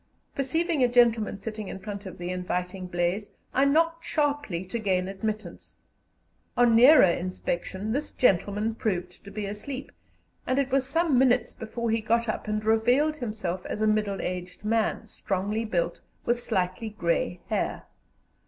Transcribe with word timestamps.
Perceiving 0.33 0.81
a 0.83 0.87
gentleman 0.87 1.37
sitting 1.37 1.67
in 1.67 1.77
front 1.77 2.07
of 2.07 2.17
the 2.17 2.31
inviting 2.31 2.87
blaze, 2.87 3.33
I 3.53 3.65
knocked 3.65 4.03
sharply 4.03 4.65
to 4.65 4.79
gain 4.79 5.07
admittance. 5.07 5.77
On 6.57 6.75
nearer 6.75 7.03
inspection 7.05 7.91
this 7.91 8.09
gentleman 8.11 8.73
proved 8.73 9.23
to 9.23 9.29
be 9.29 9.45
asleep, 9.45 9.91
and 10.47 10.57
it 10.57 10.71
was 10.71 10.87
some 10.87 11.19
minutes 11.19 11.53
before 11.53 11.91
he 11.91 12.01
got 12.01 12.27
up 12.27 12.47
and 12.47 12.65
revealed 12.65 13.17
himself 13.17 13.63
as 13.67 13.79
a 13.79 13.85
middle 13.85 14.23
aged 14.23 14.65
man, 14.65 15.05
strongly 15.05 15.65
built, 15.65 16.01
with 16.25 16.39
slightly 16.39 16.89
grey 16.89 17.39
hair. 17.49 17.83